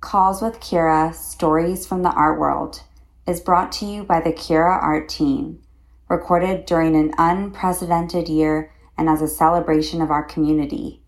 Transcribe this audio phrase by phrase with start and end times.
[0.00, 2.82] Calls with Cura Stories from the Art World
[3.26, 5.62] is brought to you by the Cura Art Team,
[6.08, 11.00] recorded during an unprecedented year and as a celebration of our community.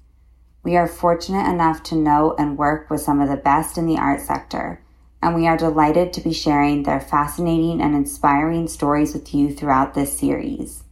[0.63, 3.99] We are fortunate enough to know and work with some of the best in the
[3.99, 4.83] art sector,
[5.23, 9.95] and we are delighted to be sharing their fascinating and inspiring stories with you throughout
[9.95, 10.85] this series.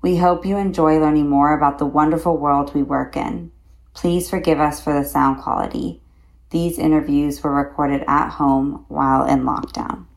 [0.00, 3.50] We hope you enjoy learning more about the wonderful world we work in.
[3.94, 6.00] Please forgive us for the sound quality.
[6.50, 10.07] These interviews were recorded at home while in lockdown.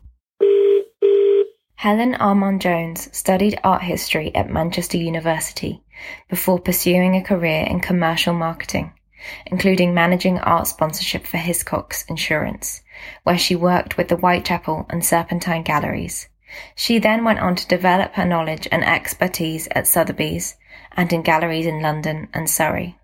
[1.82, 5.82] Helen Armand Jones studied art history at Manchester University
[6.28, 8.92] before pursuing a career in commercial marketing,
[9.46, 12.82] including managing art sponsorship for Hiscox Insurance,
[13.24, 16.28] where she worked with the Whitechapel and Serpentine galleries.
[16.76, 20.54] She then went on to develop her knowledge and expertise at Sotheby's
[20.92, 22.96] and in galleries in London and Surrey.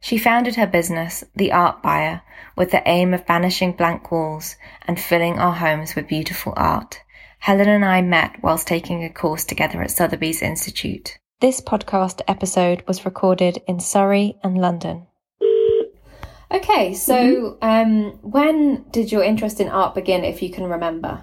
[0.00, 2.22] She founded her business, The Art Buyer,
[2.56, 4.56] with the aim of banishing blank walls
[4.88, 7.00] and filling our homes with beautiful art.
[7.38, 11.18] Helen and I met whilst taking a course together at Sotheby's Institute.
[11.40, 15.06] This podcast episode was recorded in Surrey and London.
[16.50, 17.64] Okay, so mm-hmm.
[17.64, 21.22] um, when did your interest in art begin, if you can remember?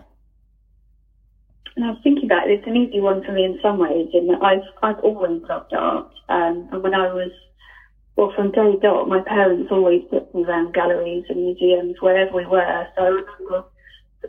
[1.76, 2.60] And I was thinking about it.
[2.60, 5.74] It's an easy one for me in some ways, in that I've I've always loved
[5.74, 6.12] art.
[6.30, 7.32] Um, and when I was
[8.16, 12.46] well, from day dot, my parents always took me around galleries and museums wherever we
[12.46, 12.88] were.
[12.96, 13.66] So I remember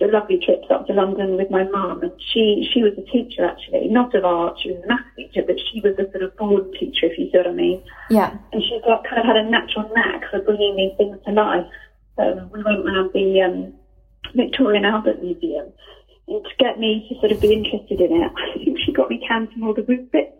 [0.00, 3.44] the lovely trips up to London with my mum, and she she was a teacher
[3.44, 4.58] actually, not of art.
[4.62, 7.30] She was a maths teacher, but she was a sort of born teacher, if you
[7.30, 7.82] see what I mean.
[8.10, 8.36] Yeah.
[8.52, 11.66] And she got kind of had a natural knack for bringing these things to life.
[12.16, 13.74] So we went around the um,
[14.34, 15.72] Victoria and Albert Museum,
[16.28, 19.10] and to get me to sort of be interested in it, I think she got
[19.10, 20.32] me counting all the roof bits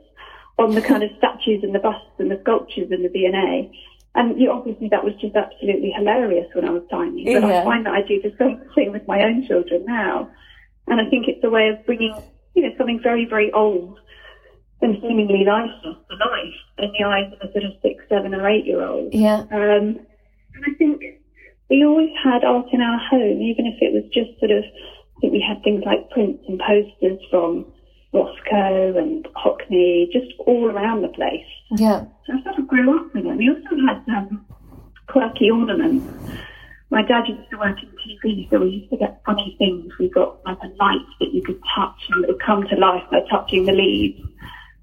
[0.59, 3.71] on the kind of statues and the busts and the sculptures in the V&A.
[4.17, 7.25] And you obviously that was just absolutely hilarious when I was tiny.
[7.25, 7.61] But yeah.
[7.61, 10.31] I find that I do the same thing with my own children now.
[10.89, 12.15] And I think it's a way of bringing,
[12.55, 13.99] you know, something very, very old
[14.81, 18.49] and seemingly lifeless to life in the eyes of a sort of six, seven or
[18.49, 19.13] eight year old.
[19.13, 19.45] Yeah.
[19.53, 20.01] Um,
[20.57, 21.03] and I think
[21.69, 25.21] we always had art in our home, even if it was just sort of, I
[25.21, 27.67] think we had things like prints and posters from
[28.17, 31.47] Rothko and Hockney, just all around the place.
[31.71, 32.05] Yeah.
[32.27, 33.37] So I sort of grew up with it.
[33.37, 34.47] We also had um,
[35.09, 36.07] quirky ornaments.
[36.91, 39.93] My dad used to work in TV, so we used to get funny things.
[39.99, 43.03] We got like a light that you could touch and it would come to life
[43.11, 44.21] by touching the leaves.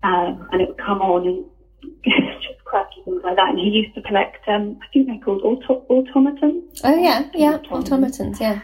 [0.03, 1.45] Um, and it would come on and
[2.41, 3.49] just quirky things like that.
[3.49, 6.81] And he used to collect, um, I think they're called auto- automatons.
[6.83, 8.59] Oh, yeah, yeah, automatons, yeah.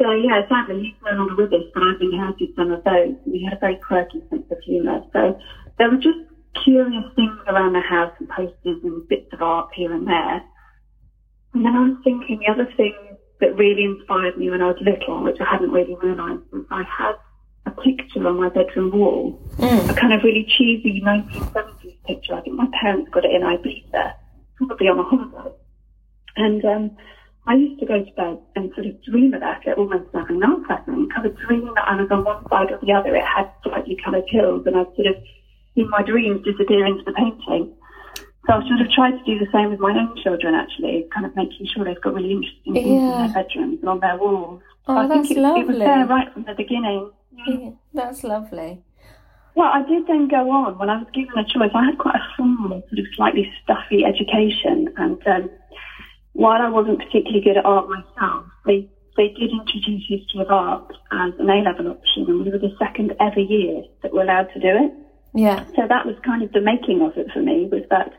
[0.00, 3.14] So yeah, sadly he's no longer with us, but I've inherited some of those.
[3.26, 5.02] We had a very quirky sense of humour.
[5.12, 5.38] So
[5.76, 6.18] there were just
[6.64, 10.42] curious things around the house and posters and bits of art here and there.
[11.52, 12.94] And then I was thinking the other thing
[13.40, 16.82] that really inspired me when I was little, which I hadn't really realised, was I
[16.84, 17.16] had
[17.66, 19.90] a picture on my bedroom wall, mm.
[19.90, 22.34] a kind of really cheesy 1970s picture.
[22.34, 24.14] I think my parents got it in Ibiza,
[24.56, 25.56] probably on a holiday.
[26.36, 26.96] And um,
[27.46, 30.32] I used to go to bed and sort of dream about it almost like a
[30.32, 33.14] night pattern, kind of dream that I was on one side or the other.
[33.16, 35.16] It had slightly coloured hills and I'd sort of,
[35.76, 37.72] in my dreams, disappear into the painting.
[38.46, 41.26] So I've sort of tried to do the same with my own children, actually, kind
[41.26, 43.24] of making sure they've got really interesting things yeah.
[43.26, 44.62] in their bedrooms and on their walls.
[44.86, 45.60] Oh, I that's think it, lovely.
[45.60, 47.10] it was there right from the beginning.
[47.32, 48.82] Yeah, that's lovely.
[49.54, 51.70] Well, I did then go on when I was given a choice.
[51.74, 55.50] I had quite a formal, sort of slightly stuffy education, and um,
[56.32, 60.92] while I wasn't particularly good at art myself, they they did introduce history of art
[61.12, 64.48] as an A level option, and we were the second ever year that were allowed
[64.54, 64.92] to do it.
[65.34, 65.64] Yeah.
[65.76, 68.12] So that was kind of the making of it for me was that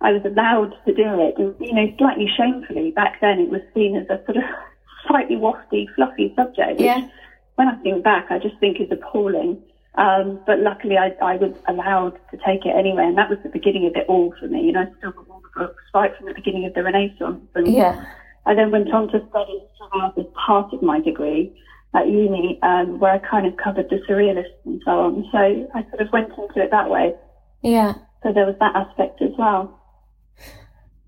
[0.00, 3.60] I was allowed to do it, and you know, slightly shamefully back then it was
[3.74, 4.44] seen as a sort of
[5.08, 6.80] slightly wafty, fluffy subject.
[6.80, 7.08] Yeah.
[7.56, 9.62] When I think back, I just think is appalling.
[9.96, 13.48] Um, but luckily, I, I was allowed to take it anyway, and that was the
[13.48, 14.62] beginning of it all for me.
[14.62, 15.29] You know, I still got all the
[15.60, 17.46] books right from the beginning of the Renaissance.
[17.54, 18.04] And yeah.
[18.46, 19.60] I then went on to study
[19.92, 21.52] art as part of my degree
[21.94, 25.28] at uni, um, where I kind of covered the surrealists and so on.
[25.32, 25.38] So
[25.74, 27.14] I sort of went into it that way.
[27.62, 27.94] Yeah.
[28.22, 29.76] So there was that aspect as well.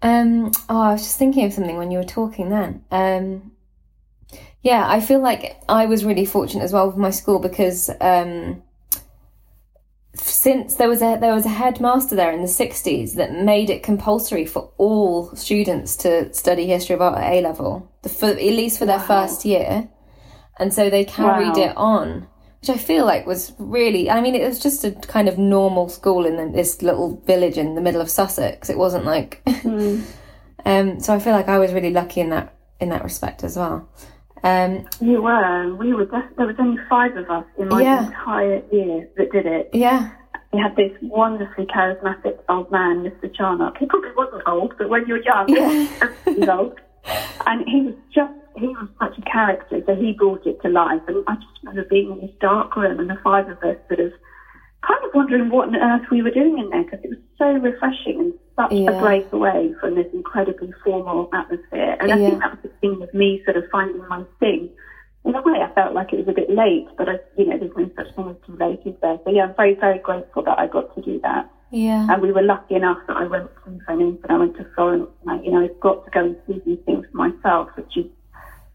[0.02, 2.84] Um, oh, I was just thinking of something when you were talking then.
[2.90, 3.52] Um,
[4.62, 8.62] yeah, I feel like I was really fortunate as well with my school because um,
[10.14, 13.82] since there was a there was a headmaster there in the 60s that made it
[13.82, 18.36] compulsory for all students to study history of art at A level, the, for, at
[18.36, 19.06] least for their wow.
[19.06, 19.88] first year,
[20.58, 21.62] and so they carried wow.
[21.62, 22.28] it on,
[22.60, 24.10] which I feel like was really.
[24.10, 27.74] I mean, it was just a kind of normal school in this little village in
[27.74, 28.68] the middle of Sussex.
[28.68, 29.42] It wasn't like.
[29.46, 30.04] Mm.
[30.66, 33.56] um, so I feel like I was really lucky in that in that respect as
[33.56, 33.88] well.
[34.44, 35.74] Um, you were.
[35.76, 36.06] We were.
[36.06, 38.06] Def- there was only five of us in my yeah.
[38.06, 39.70] entire year that did it.
[39.72, 40.10] Yeah.
[40.52, 43.34] We had this wonderfully charismatic old man, Mr.
[43.34, 43.78] Charnock.
[43.78, 46.12] He probably wasn't old, but when you're young, yeah.
[46.24, 46.78] he's old.
[47.46, 51.00] And he was just, he was such a character, so he brought it to life.
[51.08, 54.00] And I just remember being in this dark room and the five of us sort
[54.00, 54.12] of
[54.86, 57.46] kind of wondering what on earth we were doing in there because it was so
[57.46, 58.90] refreshing and such yeah.
[58.90, 61.96] a break away from this incredibly formal atmosphere.
[62.00, 62.28] And I yeah.
[62.28, 64.70] think that was the thing with me sort of finding my thing.
[65.24, 67.58] In a way, I felt like it was a bit late, but I, you know,
[67.58, 69.18] there's no such thing as too late, is there?
[69.24, 71.48] So yeah, I'm very, very grateful that I got to do that.
[71.70, 72.06] Yeah.
[72.10, 75.08] And we were lucky enough that I went to Venice and I went to Florence
[75.22, 77.96] and I, you know, I've got to go and see these things for myself, which
[77.96, 78.06] is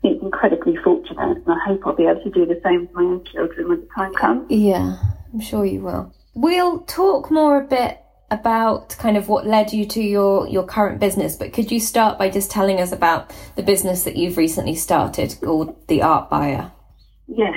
[0.03, 3.01] it's incredibly fortunate, and I hope I'll be able to do the same with my
[3.01, 4.49] own children when the time comes.
[4.49, 4.97] Yeah,
[5.33, 6.13] I'm sure you will.
[6.33, 10.99] We'll talk more a bit about kind of what led you to your your current
[10.99, 14.75] business, but could you start by just telling us about the business that you've recently
[14.75, 16.71] started called The Art Buyer?
[17.27, 17.55] Yes.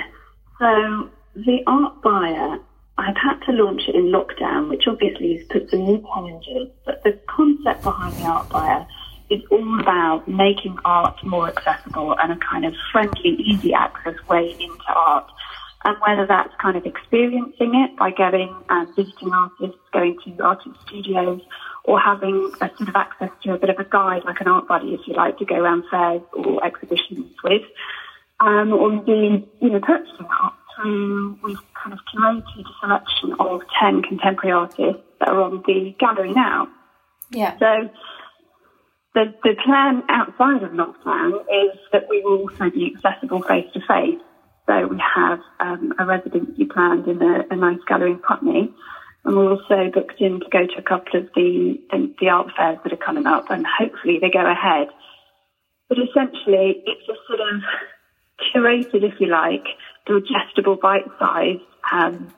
[0.59, 2.57] So The Art Buyer,
[2.97, 7.03] I've had to launch it in lockdown, which obviously has put some new challenges, but
[7.03, 8.87] the concept behind The Art Buyer
[9.29, 14.51] is all about making art more accessible and a kind of friendly, easy access way
[14.59, 15.25] into art
[15.83, 20.75] and whether that's kind of experiencing it by going and visiting artists, going to artist
[20.87, 21.41] studios,
[21.85, 24.67] or having a sort of access to a bit of a guide, like an art
[24.67, 27.63] buddy, if you like, to go around fairs or exhibitions with,
[28.39, 33.61] um, or doing, you know, purchasing art through, we've kind of curated a selection of
[33.79, 36.67] 10 contemporary artists that are on the gallery now.
[37.31, 37.57] Yeah.
[37.57, 37.89] So
[39.15, 43.79] the, the plan outside of lockdown is that we will also be accessible face to
[43.81, 44.21] face.
[44.67, 48.73] So we have um, a residency planned in a, a, nice gallery in Putney.
[49.23, 51.79] And we're also booked in to go to a couple of the,
[52.19, 54.87] the, art fairs that are coming up and hopefully they go ahead.
[55.89, 57.61] But essentially, it's a sort of
[58.53, 59.65] curated, if you like,
[60.05, 61.61] digestible, bite-sized
[61.91, 62.33] um,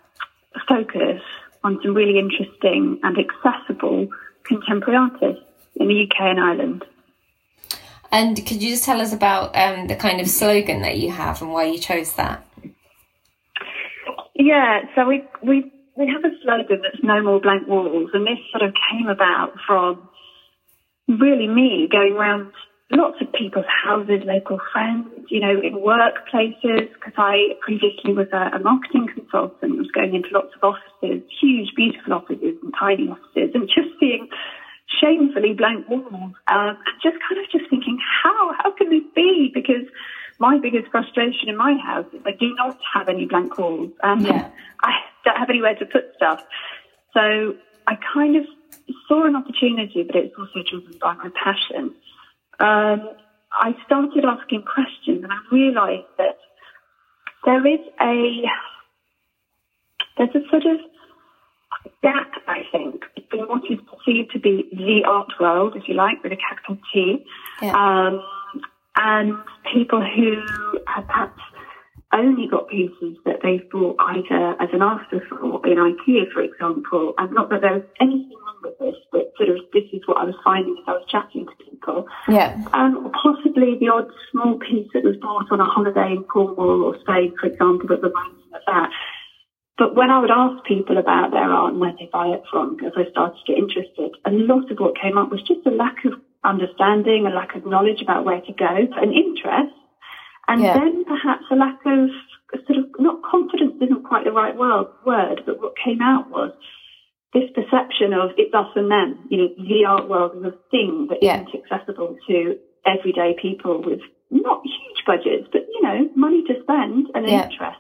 [0.67, 1.21] focus
[1.63, 4.07] on some really interesting and accessible
[4.43, 5.43] contemporary artists
[5.75, 6.85] in the UK and Ireland.
[8.13, 11.41] And could you just tell us about um, the kind of slogan that you have
[11.41, 12.45] and why you chose that?
[14.35, 18.37] Yeah, so we we we have a slogan that's no more blank walls, and this
[18.51, 20.07] sort of came about from
[21.07, 22.51] really me going around
[22.91, 28.57] lots of people's houses, local friends, you know, in workplaces, because I previously was a,
[28.57, 33.55] a marketing consultant, was going into lots of offices, huge, beautiful offices and tiny offices,
[33.55, 34.29] and just seeing
[35.01, 39.51] shamefully blank walls, um, and just kind of just thinking, how how can this be?
[39.65, 39.87] Because
[40.39, 44.25] my biggest frustration in my house is I do not have any blank walls, and
[44.25, 44.49] yeah.
[44.81, 44.91] I
[45.23, 46.43] don't have anywhere to put stuff.
[47.13, 47.55] So
[47.87, 48.45] I kind of
[49.07, 51.95] saw an opportunity, but it's also driven by my passion.
[52.59, 53.09] Um,
[53.51, 56.39] I started asking questions, and I realised that
[57.45, 58.43] there is a
[60.17, 60.79] there's a sort of
[62.01, 66.23] gap, I think, between what is perceived to be the art world, if you like,
[66.23, 67.25] with a capital T,
[67.61, 67.73] yeah.
[67.73, 68.23] um,
[68.95, 69.33] and
[69.71, 70.41] people who
[70.87, 71.41] have perhaps
[72.13, 77.31] only got pieces that they've bought either as an afterthought in IKEA, for example, and
[77.33, 80.35] not that there's anything wrong with this, but sort of this is what I was
[80.43, 82.05] finding as I was chatting to people.
[82.29, 82.55] Yeah.
[82.73, 86.99] Um, possibly the odd small piece that was bought on a holiday in Cornwall or
[87.01, 88.89] Spain, for example, but reminds me of that.
[89.77, 92.77] But when I would ask people about their art and where they buy it from,
[92.85, 95.71] as I started to get interested, a lot of what came up was just a
[95.71, 99.75] lack of understanding, a lack of knowledge about where to go, an interest,
[100.47, 100.73] and yeah.
[100.73, 102.09] then perhaps a lack of
[102.67, 106.51] sort of not confidence isn't quite the right word, word, but what came out was
[107.33, 109.25] this perception of it's us and them.
[109.29, 111.41] You know, the art world is a thing that yeah.
[111.41, 117.07] not accessible to everyday people with not huge budgets, but you know, money to spend
[117.15, 117.49] and yeah.
[117.49, 117.79] interest.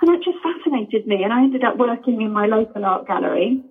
[0.00, 1.22] And that just fascinated me.
[1.22, 3.62] And I ended up working in my local art gallery.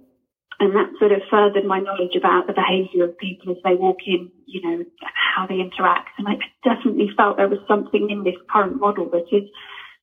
[0.59, 3.99] And that sort of furthered my knowledge about the behaviour of people as they walk
[4.05, 4.83] in, you know,
[5.15, 6.09] how they interact.
[6.17, 9.47] And I definitely felt there was something in this current model that is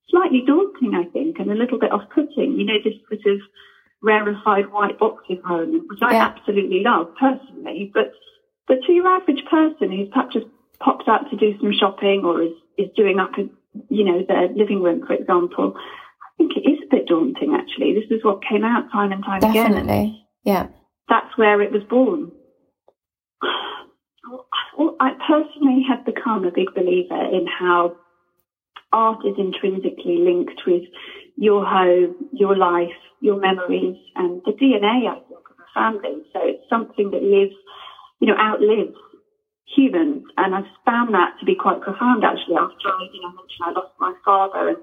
[0.08, 2.56] slightly daunting, I think, and a little bit off-putting.
[2.58, 3.40] You know, this sort of
[4.02, 7.90] rarefied white box environment, which I absolutely love personally.
[7.92, 8.12] But
[8.66, 10.46] but to your average person who's perhaps just
[10.80, 13.48] popped out to do some shopping or is, is doing up, a,
[13.88, 17.94] you know, their living room, for example, I think it is a bit daunting, actually.
[17.94, 19.60] This is what came out time and time Definitely.
[19.60, 19.86] again.
[19.86, 20.25] Definitely.
[20.46, 20.68] Yeah.
[21.08, 22.30] That's where it was born.
[25.00, 27.96] I personally have become a big believer in how
[28.92, 30.82] art is intrinsically linked with
[31.36, 36.22] your home, your life, your memories, and the DNA, I of a family.
[36.32, 37.54] So it's something that lives,
[38.20, 38.96] you know, outlives
[39.66, 40.22] humans.
[40.36, 43.70] And I've found that to be quite profound, actually, after I, you know, mentioned I
[43.70, 44.78] lost my father and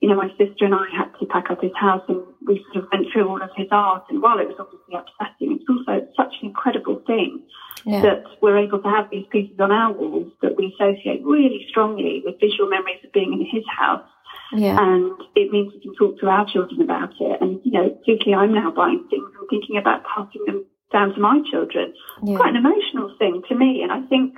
[0.00, 2.84] you know, my sister and I had to pack up his house and we sort
[2.84, 4.04] of went through all of his art.
[4.10, 7.42] And while it was obviously upsetting, it's also such an incredible thing
[7.84, 8.02] yeah.
[8.02, 12.22] that we're able to have these pieces on our walls that we associate really strongly
[12.24, 14.06] with visual memories of being in his house.
[14.52, 14.78] Yeah.
[14.78, 17.40] And it means we can talk to our children about it.
[17.40, 21.20] And, you know, particularly I'm now buying things and thinking about passing them down to
[21.20, 21.92] my children.
[22.22, 22.36] Yeah.
[22.36, 23.82] Quite an emotional thing to me.
[23.82, 24.34] And I think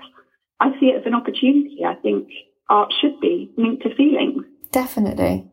[0.59, 1.85] I see it as an opportunity.
[1.87, 2.29] I think
[2.69, 4.45] art should be linked to feelings.
[4.73, 5.50] Definitely.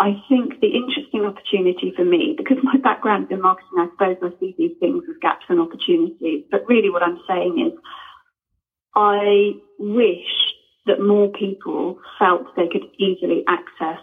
[0.00, 4.16] I think the interesting opportunity for me, because my background is in marketing, I suppose
[4.22, 6.44] I see these things as gaps and opportunities.
[6.50, 7.78] But really what I'm saying is
[8.94, 10.54] I wish
[10.86, 14.00] that more people felt they could easily access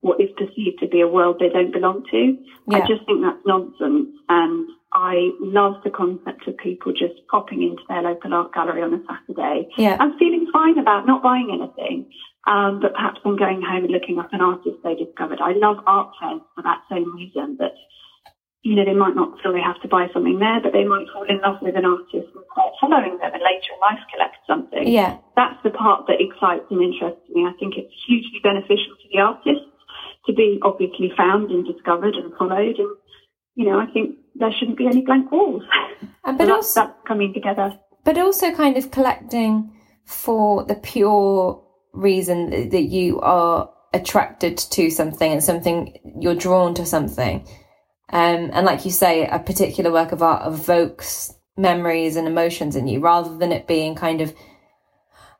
[0.00, 2.36] what is perceived to be a world they don't belong to.
[2.68, 2.78] Yeah.
[2.78, 4.10] I just think that's nonsense.
[4.28, 8.94] And I love the concept of people just popping into their local art gallery on
[8.94, 9.96] a Saturday yeah.
[10.00, 12.10] and feeling fine about not buying anything
[12.48, 15.38] um, but perhaps then going home and looking up an artist they discovered.
[15.44, 17.76] I love art fairs for that same reason that,
[18.64, 21.04] you know, they might not feel they have to buy something there, but they might
[21.12, 24.40] fall in love with an artist and start following them and later in life collect
[24.48, 24.88] something.
[24.88, 25.20] Yeah.
[25.36, 27.44] That's the part that excites and interests me.
[27.44, 29.68] I think it's hugely beneficial to the artist
[30.24, 32.96] to be obviously found and discovered and followed and,
[33.60, 35.68] you know, I think there shouldn't be any blank walls.
[36.24, 37.76] And but so also, that's, that's coming together.
[38.04, 39.76] But also kind of collecting
[40.06, 41.67] for the pure
[41.98, 47.46] reason that you are attracted to something and something you're drawn to something.
[48.10, 52.86] Um, and like you say, a particular work of art evokes memories and emotions in
[52.86, 54.32] you rather than it being kind of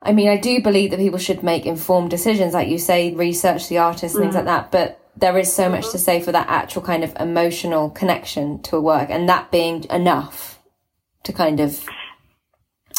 [0.00, 3.69] I mean, I do believe that people should make informed decisions, like you say, research
[3.69, 4.21] the artist, mm.
[4.21, 4.71] things like that.
[4.71, 8.77] But there is so much to say for that actual kind of emotional connection to
[8.77, 10.61] a work, and that being enough
[11.25, 11.85] to kind of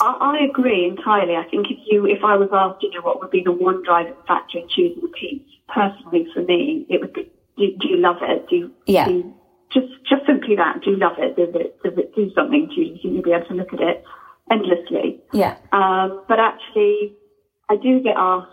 [0.02, 1.36] I, I agree entirely.
[1.36, 3.84] I think if you, if I was asked, you know, what would be the one
[3.84, 7.98] driving factor in choosing a piece, personally for me, it would be, do, do you
[7.98, 8.48] love it?
[8.50, 9.06] Do you, yeah.
[9.06, 9.34] Do you,
[9.72, 10.82] just, just simply that.
[10.84, 11.36] Do you love it?
[11.36, 12.86] Does it, does it do something to you?
[12.86, 14.04] Do you think you'll be able to look at it
[14.50, 15.22] endlessly?
[15.32, 15.58] Yeah.
[15.72, 17.14] Um, but actually,
[17.70, 18.50] I do get asked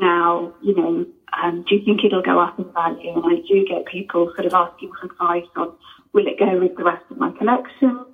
[0.00, 1.06] now, you know,
[1.42, 3.12] um, do you think it'll go up in value?
[3.14, 5.74] And I do get people sort of asking for advice on
[6.12, 8.04] will it go with the rest of my collection?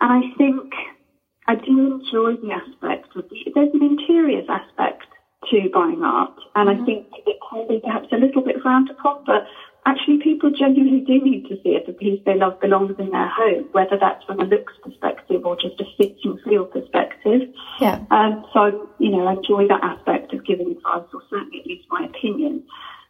[0.00, 0.72] And I think
[1.46, 5.04] I do enjoy the aspect of the, there's an interiors aspect
[5.50, 6.82] to buying art, and mm-hmm.
[6.82, 9.46] I think it can be perhaps a little bit frowned upon, but
[9.84, 13.28] actually people genuinely do need to see if the piece they love belongs in their
[13.28, 17.42] home, whether that's from a looks perspective or just a fit and feel perspective.
[17.78, 18.00] Yeah.
[18.10, 21.86] Um, so, you know, I enjoy that aspect of giving advice, or certainly at least
[21.90, 22.64] my opinion.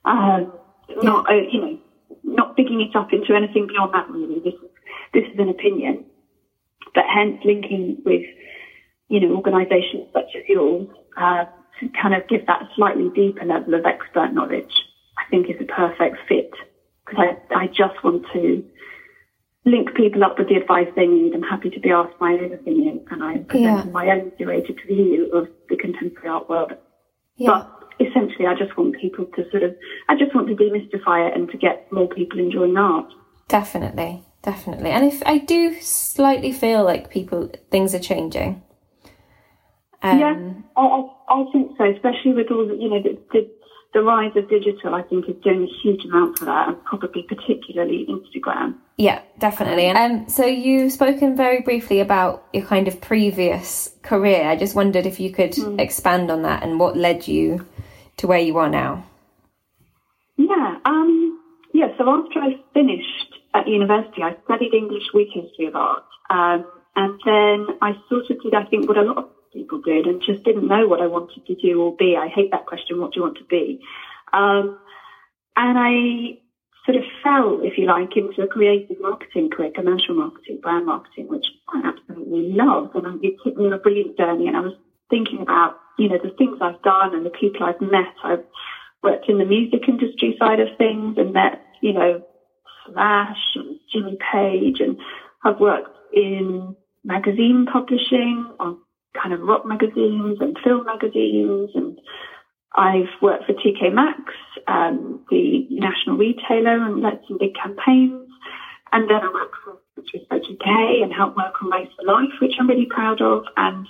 [0.04, 0.52] Um,
[0.88, 0.96] yeah.
[1.02, 1.78] Not, uh, you know,
[2.24, 4.40] not bigging it up into anything beyond that really.
[4.40, 4.70] This is,
[5.12, 6.04] this is an opinion
[6.94, 8.22] but hence linking with,
[9.08, 11.44] you know, organisations such as yours uh,
[11.80, 14.72] to kind of give that slightly deeper level of expert knowledge,
[15.18, 16.52] I think is a perfect fit
[17.04, 17.20] because
[17.50, 18.64] I, I just want to
[19.66, 21.34] link people up with the advice they need.
[21.34, 23.92] I'm happy to be asked my own opinion and I'm presenting yeah.
[23.92, 26.72] my own curated view of the contemporary art world.
[27.36, 27.50] Yeah.
[27.50, 29.74] But essentially, I just want people to sort of,
[30.08, 33.10] I just want to demystify it and to get more people enjoying art.
[33.48, 34.90] Definitely definitely.
[34.90, 38.62] And if I do slightly feel like people things are changing.
[40.02, 41.84] Um, yeah, I, I think so.
[41.84, 43.50] Especially with all the you know the, the,
[43.94, 47.22] the rise of digital, I think is doing a huge amount for that, and probably
[47.22, 48.74] particularly Instagram.
[48.98, 49.86] Yeah, definitely.
[49.86, 54.48] And um, so you've spoken very briefly about your kind of previous career.
[54.48, 55.80] I just wondered if you could mm.
[55.80, 57.66] expand on that and what led you
[58.18, 59.04] to where you are now.
[60.36, 60.78] Yeah.
[60.84, 61.40] Um.
[61.72, 61.88] Yeah.
[61.96, 66.04] So after I finished at university, I studied English with history of art.
[66.30, 66.64] Um,
[66.96, 70.20] and then I sort of did, I think, what a lot of people did and
[70.20, 72.16] just didn't know what I wanted to do or be.
[72.16, 73.80] I hate that question, what do you want to be?
[74.32, 74.78] Um,
[75.56, 76.38] and I
[76.84, 81.28] sort of fell, if you like, into a creative marketing career, commercial marketing, brand marketing,
[81.28, 82.90] which I absolutely love.
[82.94, 84.49] And it took me on a brilliant journey.
[84.49, 84.75] And I was
[85.11, 88.14] thinking about, you know, the things I've done and the people I've met.
[88.23, 88.44] I've
[89.02, 92.23] worked in the music industry side of things and met, you know,
[92.86, 94.96] Slash and Jimmy Page, and
[95.44, 96.74] I've worked in
[97.04, 98.78] magazine publishing on
[99.20, 101.98] kind of rock magazines and film magazines, and
[102.74, 104.32] I've worked for TK Maxx,
[104.66, 108.28] um, the national retailer, and led some big campaigns.
[108.92, 112.54] And then I worked for Research UK and helped work on Race for Life, which
[112.58, 113.44] I'm really proud of.
[113.56, 113.86] And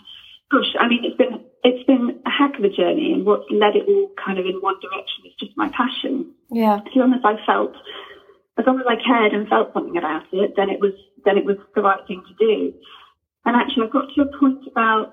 [0.50, 3.74] gosh, I mean, it's been it's been a heck of a journey, and what's led
[3.74, 6.32] it all kind of in one direction is just my passion.
[6.50, 6.76] Yeah.
[6.76, 7.74] As long as I felt,
[8.58, 10.92] as long as I cared and felt something about it, then it was
[11.24, 12.72] then it was the right thing to do.
[13.44, 15.12] And actually, I got to a point about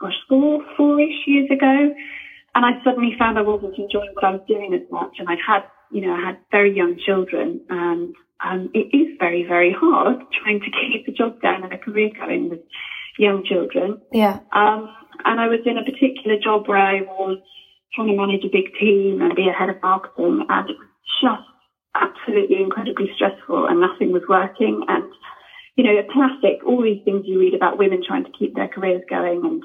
[0.00, 1.94] gosh, four four-ish years ago,
[2.54, 5.36] and I suddenly found I wasn't enjoying what I was doing as much, and I
[5.36, 10.16] had you know I had very young children, and um, it is very very hard
[10.42, 12.60] trying to keep a job down and a career going with
[13.18, 14.00] young children.
[14.12, 14.38] Yeah.
[14.52, 14.88] Um,
[15.24, 17.38] and I was in a particular job where I was
[17.94, 20.88] trying to manage a big team and be a head of marketing, and it was
[21.20, 21.57] just
[22.00, 24.84] absolutely incredibly stressful, and nothing was working.
[24.88, 25.04] And
[25.76, 29.02] you know, classic, all these things you read about women trying to keep their careers
[29.08, 29.62] going, and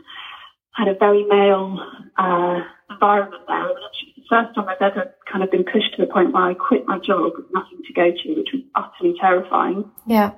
[0.75, 1.77] had a very male
[2.17, 2.59] uh,
[2.89, 3.69] environment there.
[3.69, 6.43] And actually, the first time I've ever kind of been pushed to the point where
[6.43, 9.89] I quit my job with nothing to go to, which was utterly terrifying.
[10.05, 10.31] Yeah.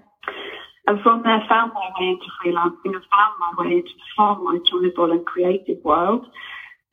[0.87, 4.37] And from there, found my way into freelancing and found my way into the far
[4.37, 6.25] more enjoyable and creative world.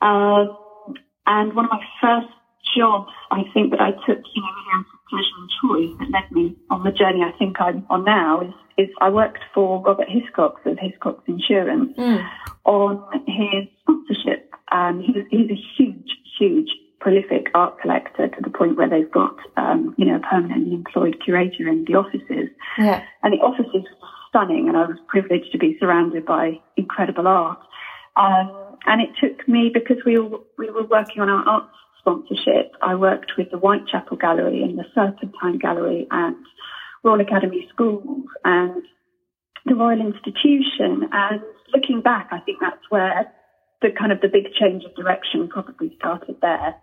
[0.01, 0.57] Um,
[1.27, 2.33] and one of my first
[2.77, 6.11] jobs, I think, that I took, you know, really out of pleasure and choice that
[6.11, 9.83] led me on the journey I think I'm on now is, is I worked for
[9.83, 12.29] Robert Hiscox of Hiscox Insurance Mm.
[12.65, 14.51] on his sponsorship.
[14.71, 19.37] Um, he's, he's a huge, huge, prolific art collector to the point where they've got,
[19.57, 22.49] um, you know, a permanently employed curator in the offices.
[22.79, 23.03] Yeah.
[23.23, 27.59] And the offices were stunning, and I was privileged to be surrounded by incredible art.
[28.17, 31.65] Um, and it took me because we were, we were working on our art
[32.03, 32.75] sponsorship.
[32.83, 36.37] I worked with the Whitechapel Gallery and the Serpentine Gallery and
[37.03, 38.83] Royal Academy Schools and
[39.65, 41.09] the Royal Institution.
[41.13, 41.41] And
[41.73, 43.33] looking back, I think that's where
[43.81, 46.77] the kind of the big change of direction probably started there.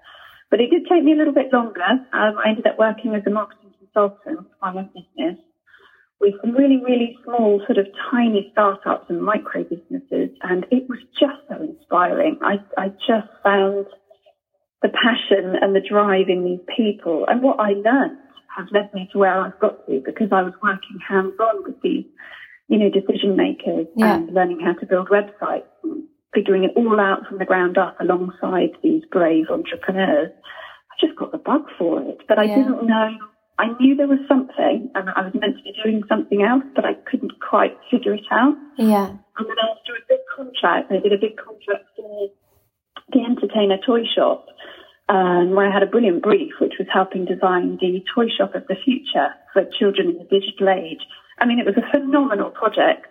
[0.49, 1.83] But it did take me a little bit longer.
[1.83, 5.37] Um, I ended up working as a marketing consultant for my own business
[6.19, 10.29] with some really, really small, sort of tiny startups and micro businesses.
[10.41, 12.39] And it was just so inspiring.
[12.41, 13.85] I, I just found
[14.81, 17.25] the passion and the drive in these people.
[17.27, 18.17] And what I learned
[18.55, 21.79] has led me to where I've got to because I was working hands on with
[21.81, 22.05] these,
[22.67, 24.15] you know, decision makers Yeah.
[24.15, 27.99] and learning how to build websites and figuring it all out from the ground up
[27.99, 30.31] alongside these brave entrepreneurs.
[30.91, 32.55] I just got the bug for it, but I Yeah.
[32.55, 33.17] didn't know.
[33.57, 36.85] I knew there was something and I was meant to be doing something else, but
[36.85, 38.55] I couldn't quite figure it out.
[38.77, 39.09] Yeah.
[39.37, 42.29] And then after a big contract, I did a big contract for
[43.11, 44.45] the Entertainer Toy Shop,
[45.09, 48.67] um, where I had a brilliant brief, which was helping design the toy shop of
[48.67, 51.01] the future for children in the digital age.
[51.39, 53.07] I mean, it was a phenomenal project.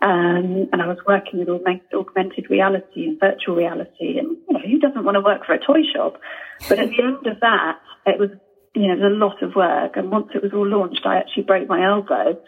[0.00, 4.18] Um, and I was working with augmented reality and virtual reality.
[4.18, 6.20] And, you know, who doesn't want to work for a toy shop?
[6.68, 8.30] But at the end of that, it was,
[8.76, 9.96] you know, it was a lot of work.
[9.96, 12.38] And once it was all launched, I actually broke my elbow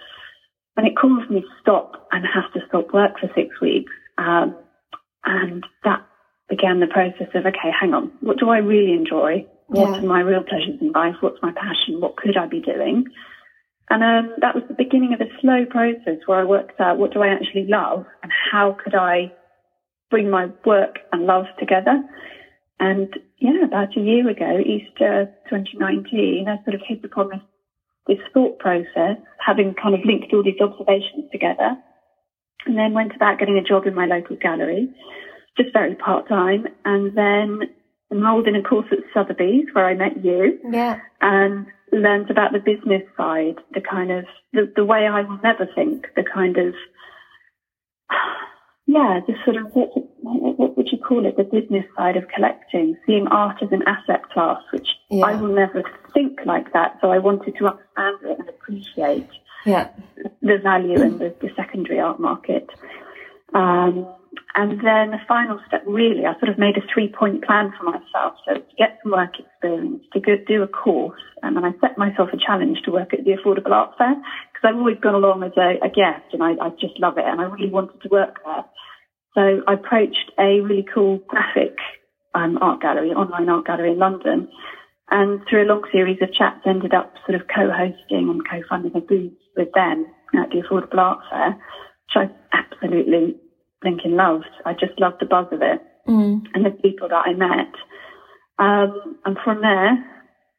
[0.77, 3.93] and it caused me to stop and have to stop work for six weeks.
[4.17, 4.55] Um,
[5.25, 6.07] and that
[6.51, 9.45] began the process of, okay, hang on, what do I really enjoy?
[9.69, 9.99] What Yeah.
[10.03, 11.15] are my real pleasures in life?
[11.21, 12.01] What's my passion?
[12.01, 13.05] What could I be doing?
[13.89, 17.13] And um, that was the beginning of a slow process where I worked out what
[17.13, 19.33] do I actually love and how could I
[20.11, 22.01] bring my work and love together.
[22.79, 23.09] And
[23.39, 27.41] yeah, about a year ago, Easter 2019, I sort of hit upon this,
[28.07, 31.77] this thought process, having kind of linked all these observations together,
[32.67, 34.89] and then went about getting a job in my local gallery,
[35.57, 37.61] just very part time, and then
[38.13, 41.01] enrolled in a course at Sotheby's where I met you Yeah.
[41.21, 45.67] and learned about the business side, the kind of the, the way I will never
[45.75, 46.75] think, the kind of
[48.87, 49.91] yeah, the sort of what,
[50.23, 51.37] what would you call it?
[51.37, 55.27] The business side of collecting, seeing art as an asset class, which Yeah.
[55.27, 55.83] I will never
[56.13, 56.99] think like that.
[57.01, 59.29] So I wanted to understand it and appreciate
[59.65, 59.89] Yeah.
[60.43, 62.69] the value in the, the secondary art market.
[63.55, 64.07] Um,
[64.55, 68.35] and then the final step, really, I sort of made a three-point plan for myself.
[68.47, 71.99] So to get some work experience, to go do a course, and then I set
[71.99, 75.43] myself a challenge to work at the Affordable Art Fair because I've always gone along
[75.43, 78.09] as a, a guest, and I, I just love it, and I really wanted to
[78.09, 78.65] work there.
[79.35, 81.77] So I approached a really cool graphic
[82.35, 84.49] um, art gallery, online art gallery in London,
[85.11, 89.01] and through a long series of chats, ended up sort of co-hosting and co-funding a
[89.01, 91.57] booth with them at the Affordable Art Fair,
[92.15, 93.37] which I absolutely
[93.83, 94.47] blinking loved.
[94.65, 96.47] I just loved the buzz of it Mm.
[96.55, 97.75] and the people that I met.
[98.59, 100.05] Um, and from there,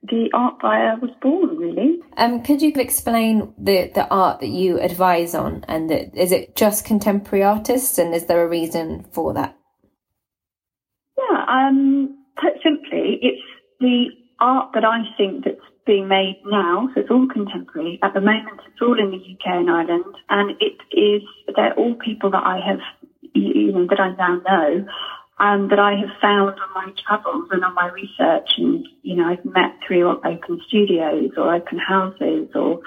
[0.03, 1.99] the art buyer was born, really.
[2.17, 6.55] Um, could you explain the, the art that you advise on, and the, is it
[6.55, 9.57] just contemporary artists, and is there a reason for that?
[11.17, 13.41] Yeah, um, put simply, it's
[13.79, 14.05] the
[14.39, 17.99] art that I think that's being made now, so it's all contemporary.
[18.01, 21.21] At the moment, it's all in the UK and Ireland, and it is,
[21.55, 22.79] they're all people that I have,
[23.33, 24.85] you know, that I now know,
[25.39, 28.47] and that I have found on my travels and on my research.
[28.57, 32.79] And, you know, I've met through open studios or open houses or,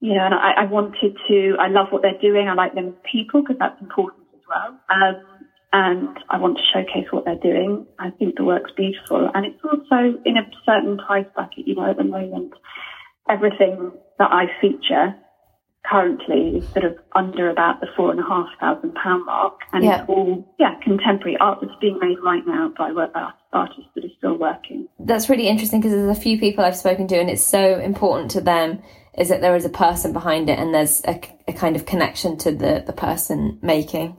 [0.00, 2.48] you know, and I, I wanted to, I love what they're doing.
[2.48, 4.80] I like them as people because that's important as well.
[4.88, 7.86] Um, and I want to showcase what they're doing.
[7.98, 11.66] I think the work's beautiful, and it's also in a certain price bracket.
[11.66, 12.52] You know, at the moment,
[13.28, 15.14] everything that I feature
[15.86, 19.84] currently is sort of under about the four and a half thousand pound mark, and
[19.84, 20.00] yeah.
[20.00, 22.90] it's all yeah contemporary art that's being made right now by
[23.52, 24.88] artists that are still working.
[24.98, 28.32] That's really interesting because there's a few people I've spoken to, and it's so important
[28.32, 28.82] to them
[29.16, 32.36] is that there is a person behind it, and there's a, a kind of connection
[32.38, 34.16] to the the person making.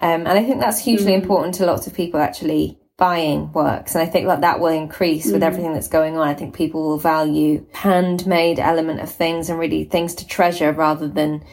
[0.00, 1.22] Um, and I think that's hugely mm.
[1.22, 3.94] important to lots of people actually buying works.
[3.94, 5.32] And I think that that will increase mm.
[5.32, 6.26] with everything that's going on.
[6.26, 11.08] I think people will value handmade element of things and really things to treasure rather
[11.08, 11.44] than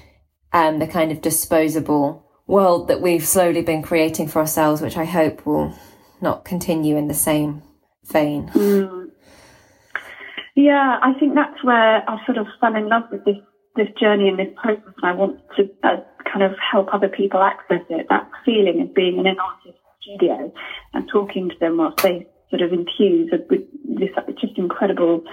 [0.53, 5.05] um, the kind of disposable world that we've slowly been creating for ourselves, which I
[5.05, 5.73] hope will
[6.21, 7.61] not continue in the same
[8.05, 8.49] vein.
[8.49, 9.11] Mm.
[10.55, 13.37] Yeah, I think that's where I sort of fell in love with this
[13.75, 17.41] this journey and this process, and I want to uh, kind of help other people
[17.41, 18.07] access it.
[18.09, 20.51] That feeling of being in an artist's studio
[20.93, 24.09] and talking to them whilst they sort of infuse with this
[24.41, 25.23] just incredible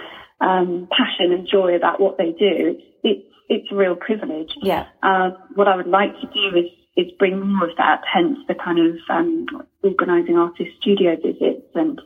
[0.41, 2.77] um, passion and joy about what they do.
[3.03, 4.51] It's it's a real privilege.
[4.61, 4.87] Yeah.
[5.03, 8.55] Um, what I would like to do is is bring more of that, hence the
[8.55, 9.45] kind of um,
[9.83, 12.01] organising artist studio visits and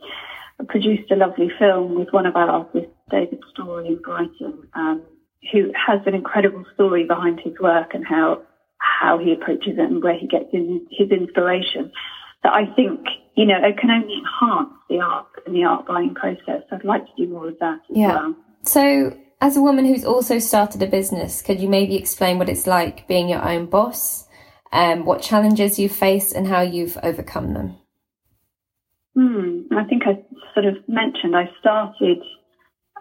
[0.62, 5.02] I produced a lovely film with one of our artists, David Story in Brighton, um,
[5.50, 8.42] who has an incredible story behind his work and how
[8.82, 11.92] how he approaches it and where he gets his, his inspiration.
[12.42, 13.00] That I think,
[13.36, 16.62] you know, it can only enhance the art and the art buying process.
[16.70, 18.14] I'd like to do more of that as yeah.
[18.14, 18.36] well.
[18.64, 22.66] So, as a woman who's also started a business, could you maybe explain what it's
[22.66, 24.26] like being your own boss,
[24.72, 27.76] um, what challenges you've faced, and how you've overcome them?
[29.14, 29.62] Hmm.
[29.76, 30.22] I think I
[30.54, 32.18] sort of mentioned I started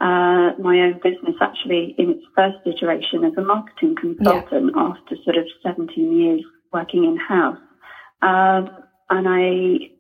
[0.02, 4.82] uh, my own business actually in its first iteration as a marketing consultant yeah.
[4.82, 6.42] after sort of 17 years
[6.74, 7.60] working in house.
[8.24, 8.70] Um,
[9.12, 9.92] and I,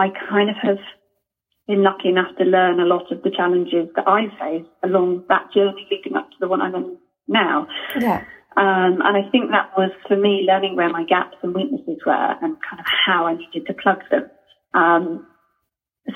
[0.00, 0.78] I kind of have
[1.68, 5.52] been lucky enough to learn a lot of the challenges that I face along that
[5.52, 6.96] journey leading up to the one I'm in
[7.28, 7.66] now.
[8.00, 8.24] Yeah.
[8.56, 12.36] Um, and I think that was for me learning where my gaps and weaknesses were
[12.40, 14.30] and kind of how I needed to plug them.
[14.72, 15.26] Um,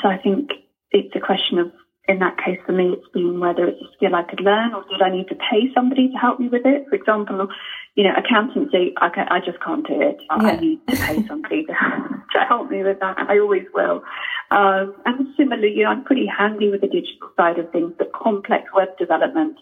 [0.01, 0.51] so I think
[0.93, 1.73] it's a question of
[2.09, 4.83] in that case, for me, it's been whether it's a skill I could learn or
[4.89, 6.87] did I need to pay somebody to help me with it?
[6.89, 7.49] For example,
[7.95, 10.17] you know, accountancy, I, can, I just can't do it.
[10.31, 11.73] I, need to pay somebody to,
[12.33, 13.19] to help me with that.
[13.19, 14.03] I always will.
[14.51, 18.11] Um, and similarly, you know, I'm pretty handy with the digital side of things, but
[18.15, 19.59] complex web development,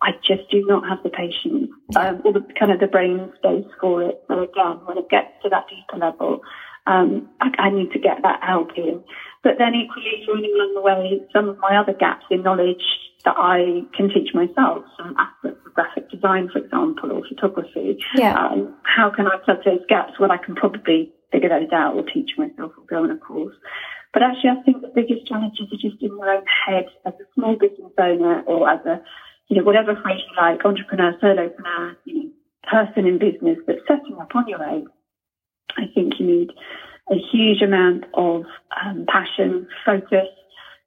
[0.00, 3.66] I just do not have the patience um, or the kind of the brain space
[3.80, 4.22] for it.
[4.28, 6.42] So again, when it gets to that deeper level,
[6.86, 9.02] um, I, I need to get that help in.
[9.42, 12.82] But then equally learning along the way some of my other gaps in knowledge
[13.24, 17.98] that I can teach myself, some aspects of graphic design, for example, or photography.
[18.14, 18.34] Yeah.
[18.34, 20.18] Um, how can I plug those gaps?
[20.18, 23.54] Well, I can probably figure those out or teach myself or go on a course.
[24.12, 27.26] But actually, I think the biggest challenges are just in your own head as a
[27.34, 29.02] small business owner or as a,
[29.48, 32.30] you know, whatever phrase you like, entrepreneur, solopreneur, you know,
[32.70, 34.88] person in business, but setting up on your own.
[35.76, 36.50] I think you need
[37.10, 38.44] a huge amount of
[38.84, 40.28] um, passion, focus,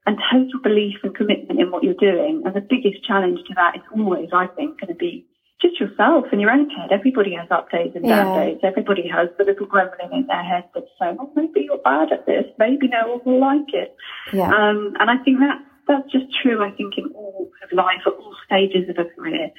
[0.05, 2.43] and total belief and commitment in what you're doing.
[2.45, 5.25] And the biggest challenge to that is always, I think, going to be
[5.61, 6.91] just yourself and your own head.
[6.91, 8.45] Everybody has up days and down yeah.
[8.45, 8.57] days.
[8.63, 12.25] Everybody has the little grumbling in their head that's saying, "Oh, maybe you're bad at
[12.25, 12.45] this.
[12.57, 13.95] Maybe no one will like it."
[14.33, 14.49] Yeah.
[14.49, 16.63] Um, and I think that that's just true.
[16.63, 19.51] I think in all of life, at all stages of a career.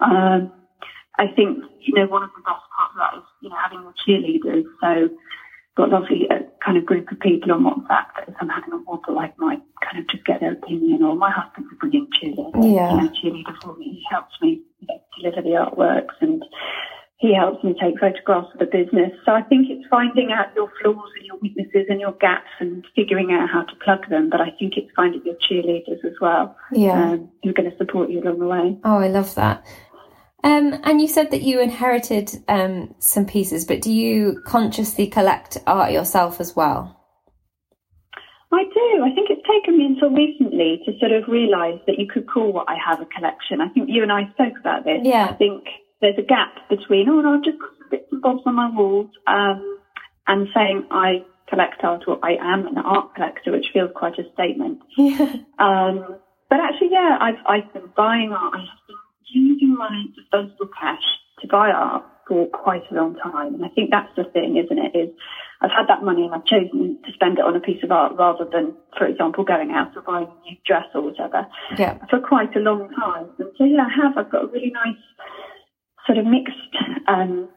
[0.00, 0.52] Um,
[1.18, 3.82] I think you know one of the best parts of that is you know having
[3.82, 4.64] your cheerleaders.
[4.80, 5.16] So
[5.78, 8.72] got a lovely uh, kind of group of people on WhatsApp that if I'm having
[8.72, 11.02] a wobble, like might kind of just get their opinion.
[11.02, 12.74] Or my husband's a brilliant cheerleader.
[12.74, 12.94] Yeah.
[12.94, 13.84] You know, cheerleader for me.
[13.84, 16.44] He helps me you know, deliver the artworks and
[17.18, 19.10] he helps me take photographs of the business.
[19.24, 22.84] So I think it's finding out your flaws and your weaknesses and your gaps and
[22.94, 24.30] figuring out how to plug them.
[24.30, 26.56] But I think it's finding your cheerleaders as well.
[26.72, 27.12] Yeah.
[27.12, 28.78] Um, who are going to support you along the way.
[28.84, 29.64] Oh, I love that.
[30.44, 35.58] Um, and you said that you inherited um, some pieces, but do you consciously collect
[35.66, 36.94] art yourself as well?
[38.52, 39.04] I do.
[39.04, 42.52] I think it's taken me until recently to sort of realise that you could call
[42.52, 43.60] what I have a collection.
[43.60, 45.00] I think you and I spoke about this.
[45.02, 45.28] Yeah.
[45.30, 45.64] I think
[46.00, 49.10] there's a gap between, oh, no, I've just got bits and bobs on my walls,
[49.26, 49.80] um,
[50.26, 54.24] and saying I collect art, or I am an art collector, which feels quite a
[54.32, 54.80] statement.
[54.96, 55.36] Yeah.
[55.58, 58.54] Um, but actually, yeah, I've I've been buying art.
[58.54, 58.96] I have been
[59.32, 61.02] using my disposable cash
[61.40, 64.78] to buy art for quite a long time, and I think that's the thing, isn't
[64.78, 64.96] it?
[64.96, 65.10] Is
[65.60, 68.12] I've had that money and I've chosen to spend it on a piece of art
[68.16, 71.46] rather than, for example, going out or buying a new dress or whatever.
[71.76, 71.98] Yeah.
[72.10, 74.18] For quite a long time, and so yeah, I have.
[74.18, 75.02] I've got a really nice
[76.06, 76.74] sort of mixed
[77.08, 77.48] um,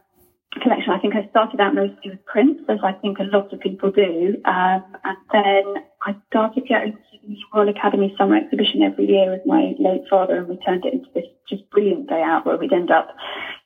[0.62, 0.91] collection.
[0.91, 3.91] I think I started out mostly with prints, as I think a lot of people
[3.91, 4.38] do.
[4.45, 9.46] Um, and then I started getting to the Royal Academy Summer Exhibition every year with
[9.46, 12.74] my late father, and we turned it into this just brilliant day out where we'd
[12.74, 13.10] end up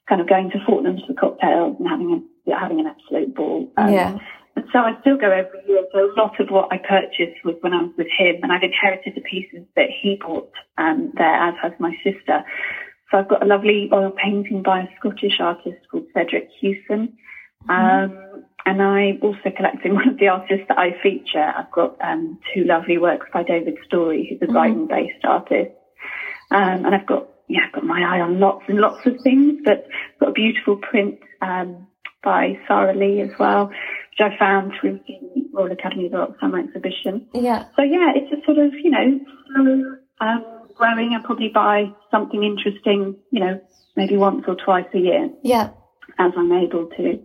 [0.09, 3.71] kind of going to Fortnum's for cocktails and having a, having an absolute ball.
[3.77, 4.17] Um, yeah.
[4.55, 5.83] And so I still go every year.
[5.91, 8.63] So a lot of what I purchased was when I was with him, and I've
[8.63, 12.43] inherited the pieces that he bought um, there, as has my sister.
[13.11, 17.17] So I've got a lovely oil painting by a Scottish artist called Cedric Hewson.
[17.67, 17.71] Mm-hmm.
[17.71, 21.53] Um, and I'm also collecting one of the artists that I feature.
[21.55, 24.53] I've got um, two lovely works by David Storey, who's a mm-hmm.
[24.53, 25.71] Brighton-based artist.
[26.51, 29.59] Um, and I've got, yeah, I've got my eye on lots and lots of things,
[29.63, 31.87] but I've got a beautiful print um,
[32.23, 36.59] by Sarah Lee as well, which I found through the Royal Academy of Art Summer
[36.59, 37.27] Exhibition.
[37.33, 37.65] Yeah.
[37.75, 42.43] So yeah, it's a sort of, you know, slow, um, growing and probably buy something
[42.43, 43.61] interesting, you know,
[43.95, 45.29] maybe once or twice a year.
[45.43, 45.69] Yeah.
[46.17, 47.19] As I'm able to.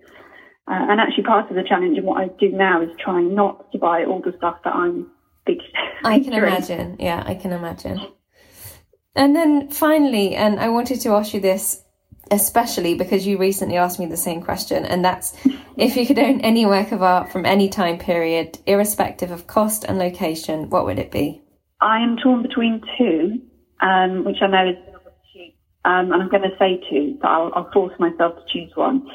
[0.70, 3.72] Uh, and actually part of the challenge and what I do now is trying not
[3.72, 5.10] to buy all the stuff that I'm
[5.44, 5.58] big.
[6.04, 6.96] I can imagine.
[7.00, 8.00] Yeah, I can imagine.
[9.16, 11.82] And then finally, and I wanted to ask you this
[12.30, 15.36] especially because you recently asked me the same question, and that's
[15.76, 19.84] if you could own any work of art from any time period, irrespective of cost
[19.84, 21.42] and location, what would it be?
[21.80, 23.40] I am torn between two,
[23.80, 24.76] um, which I know is
[25.82, 29.08] um, and I'm going to say two, but I'll, I'll, force myself to choose one.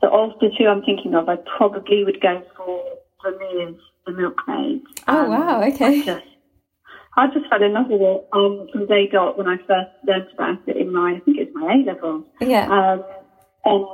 [0.00, 2.84] So of the two I'm thinking of, I probably would go for
[3.22, 4.82] Vermeer's The Milkmaid.
[5.08, 6.00] Oh um, wow, okay.
[6.00, 6.26] I just,
[7.16, 10.28] I just fell in love with it um, from day dot when I first learned
[10.34, 12.24] about it in my, I think it's my A level.
[12.40, 12.64] Yeah.
[12.64, 13.04] Um,
[13.64, 13.84] and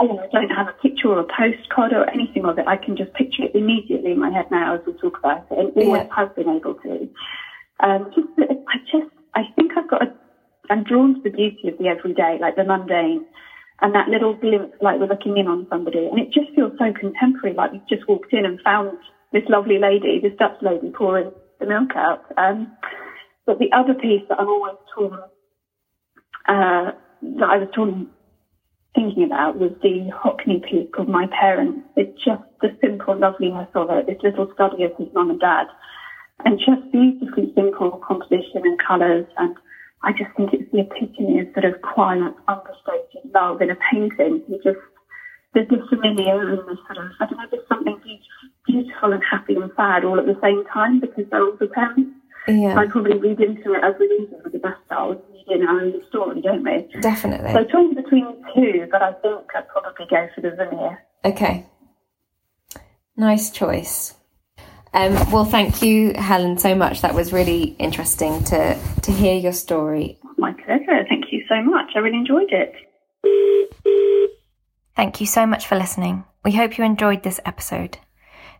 [0.00, 2.66] oh, I don't have a picture or a postcard or anything of it.
[2.66, 5.58] I can just picture it immediately in my head now as we talk about it,
[5.58, 6.16] and always yeah.
[6.16, 7.08] have been able to.
[7.80, 10.14] Um, just, I just, I think I've got a,
[10.70, 13.24] I'm drawn to the beauty of the everyday, like the mundane,
[13.80, 16.92] and that little glimpse, like we're looking in on somebody, and it just feels so
[16.92, 18.98] contemporary, like we've just walked in and found
[19.32, 22.22] this lovely lady, this Dutch lady pouring the milk out.
[22.36, 22.72] Um,
[23.46, 25.18] but the other piece that I'm always torn,
[26.46, 28.08] uh, that I was torn
[28.94, 31.80] thinking about was the Hockney piece called My Parents.
[31.96, 35.66] It's just the simple loveliness of it, this little study of his mum and dad
[36.44, 39.26] and just beautifully simple composition and colours.
[39.36, 39.56] And
[40.04, 44.42] I just think it's the epitome of sort of quiet, understated love in a painting.
[44.48, 44.78] You just,
[45.54, 48.00] there's the familiar and the sort of, I don't know, there's something
[48.66, 52.10] beautiful, and happy and sad all at the same time because they're all the parents.
[52.48, 52.74] Yeah.
[52.74, 55.22] So I probably read into it as we read it with the best style.
[55.32, 56.88] We read in our own story, don't we?
[57.00, 57.52] Definitely.
[57.52, 61.04] So torn between two, but I think I'd probably go for the Vermeer.
[61.24, 61.66] Okay.
[63.16, 64.14] Nice choice.
[64.94, 67.00] Um, well, thank you, Helen, so much.
[67.00, 70.18] That was really interesting to, to hear your story.
[70.36, 71.04] My pleasure.
[71.08, 71.92] Thank you so much.
[71.94, 72.74] I really enjoyed it.
[74.94, 76.24] Thank you so much for listening.
[76.44, 77.98] We hope you enjoyed this episode.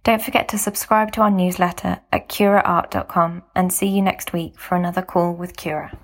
[0.05, 4.75] Don't forget to subscribe to our newsletter at curaart.com and see you next week for
[4.75, 5.97] another call with Cura.